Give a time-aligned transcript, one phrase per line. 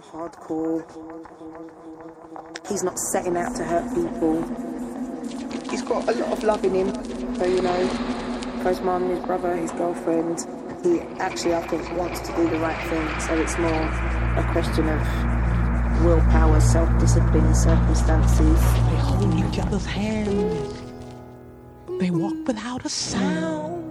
[0.00, 0.84] hardcore.
[2.68, 4.42] He's not setting out to hurt people.
[5.70, 7.34] He's got a lot of love in him.
[7.36, 7.86] So, you know,
[8.62, 10.46] for his mum, his brother, his girlfriend,
[10.82, 13.20] he actually, I think, wants to do the right thing.
[13.20, 13.82] So it's more
[14.36, 15.00] a question of
[16.04, 18.60] willpower, self discipline, circumstances.
[18.60, 20.82] They hold each other's hands.
[21.98, 23.89] They walk without a sound.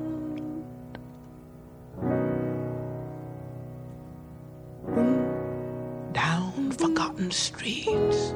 [6.80, 8.34] Forgotten streets,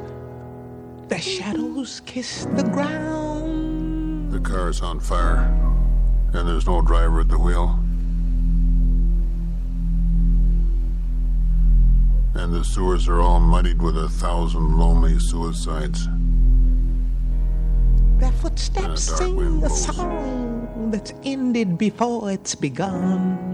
[1.08, 4.34] their shadows kiss the ground.
[4.34, 5.46] The car's on fire,
[6.34, 7.80] and there's no driver at the wheel.
[12.36, 16.06] And the sewers are all muddied with a thousand lonely suicides.
[18.18, 23.54] Their footsteps a sing a song that's ended before it's begun.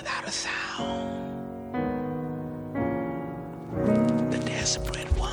[0.00, 1.10] Without a sound.
[4.32, 5.29] The desperate one.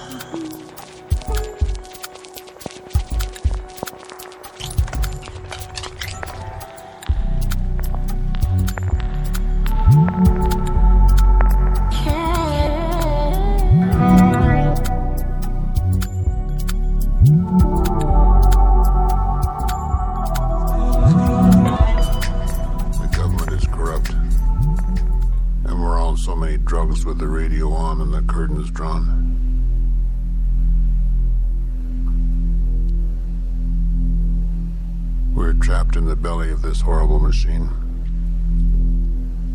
[27.07, 29.23] With the radio on and the curtains drawn.
[35.33, 37.69] We're trapped in the belly of this horrible machine.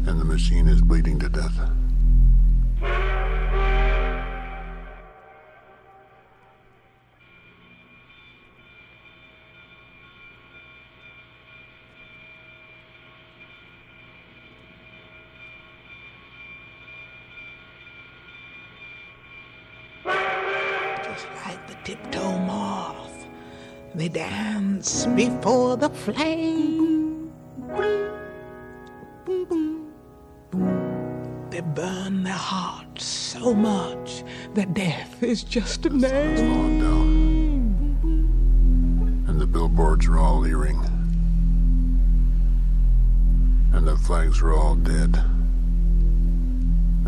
[0.07, 1.61] And the machine is bleeding to death.
[21.13, 23.27] Just like the tiptoe moth.
[23.95, 27.31] They dance before the flame.
[27.59, 28.11] Boom,
[29.27, 29.93] boom,
[30.51, 31.51] boom.
[31.51, 34.25] They burn their hearts so much
[34.55, 36.81] that death is just a falling name.
[36.81, 38.05] down.
[39.29, 40.79] And the billboards are all leering.
[43.75, 45.23] And the flags are all dead.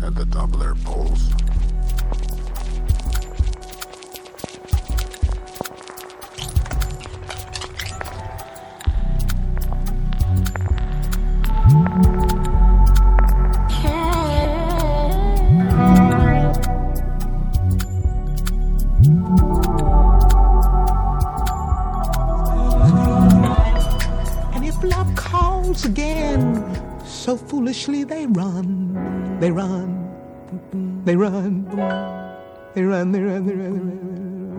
[0.03, 1.31] At the top of their poles.
[25.75, 27.03] once again.
[27.05, 30.07] So foolishly they run, they run,
[31.03, 32.31] they run, they run,
[32.73, 34.57] they run, they run, they run,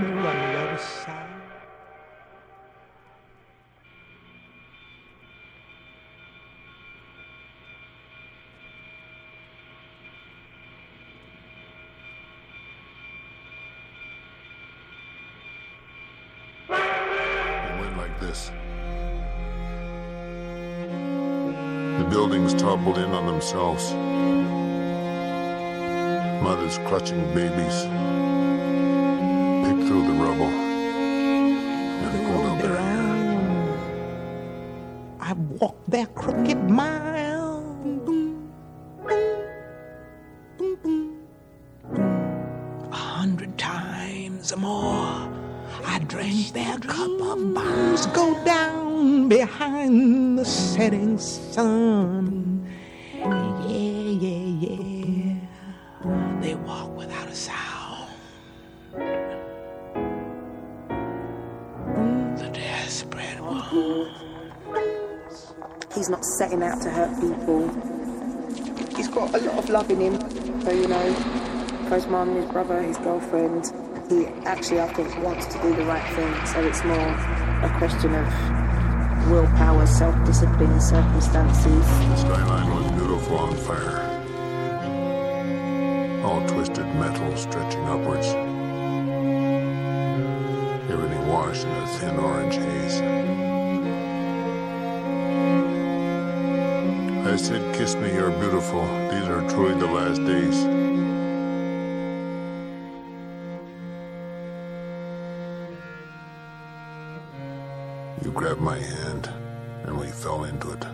[0.00, 1.28] they run the other side.
[16.70, 18.50] It went like this.
[21.98, 23.94] The buildings toppled in on themselves.
[26.42, 27.84] Mothers clutching babies.
[29.64, 30.52] Picked through the rubble.
[32.04, 32.76] And pulled out their.
[35.20, 37.64] I've walked their crooked mile.
[42.92, 45.45] A hundred times or more.
[45.88, 52.68] I drank their cup of booze, go down behind the setting sun.
[53.14, 55.34] Yeah, yeah, yeah.
[56.40, 58.10] They walk without a sound.
[62.38, 64.10] The desperate one.
[65.94, 67.68] He's not setting out to hurt people.
[68.96, 70.60] He's got a lot of love in him.
[70.62, 71.45] So, you know,
[71.94, 73.72] his mum, his brother, his girlfriend,
[74.08, 76.46] he actually, I think, wants to do the right thing.
[76.46, 77.08] So it's more
[77.62, 81.86] a question of willpower, self discipline, circumstances.
[81.86, 84.02] The skyline was beautiful on fire.
[86.24, 88.28] All twisted metal stretching upwards.
[90.90, 93.00] Everything washed in a thin orange haze.
[97.26, 98.82] I said, Kiss me, you're beautiful.
[99.10, 101.05] These are truly the last days.
[108.24, 109.30] You grabbed my hand
[109.84, 110.84] and we fell into it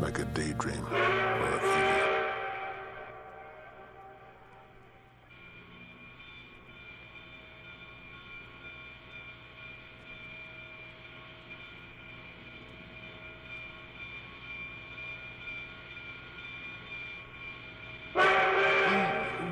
[0.00, 1.98] like a daydream or a fever.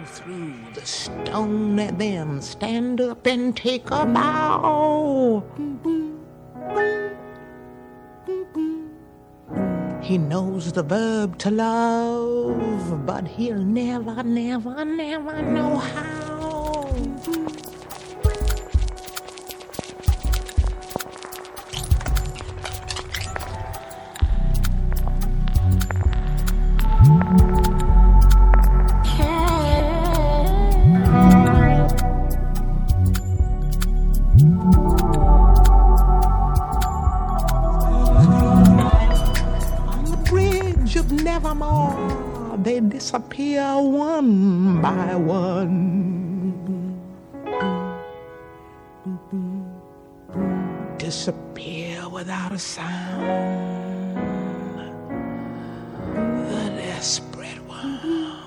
[0.07, 5.45] through the stone and then stand up and take a bow.
[10.11, 16.10] He knows the verb to love, but he'll never, never, never know how.
[43.11, 46.97] Disappear one by one.
[50.97, 53.21] Disappear without a sound.
[56.51, 58.40] The desperate one.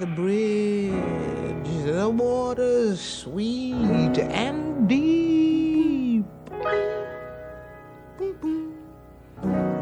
[0.00, 6.24] The bridge, the water's sweet and deep.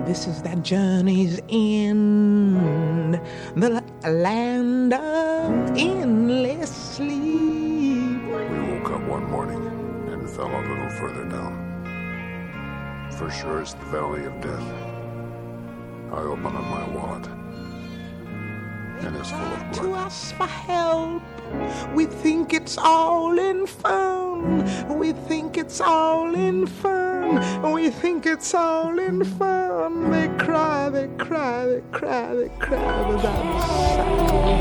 [0.05, 3.21] This is that journey's end,
[3.55, 8.21] the land of endless sleep.
[8.25, 9.65] We woke up one morning
[10.09, 11.55] and fell a little further down.
[13.17, 14.69] For sure, it's the valley of death.
[16.11, 17.38] I open up my wallet
[19.25, 19.75] full of blood.
[19.75, 21.23] To us for help.
[21.95, 24.99] We think it's all in fun.
[24.99, 27.73] We think it's all in fun.
[27.73, 30.11] We think it's all in fun.
[30.11, 34.59] They cry, they cry, they cry, they cry without sound.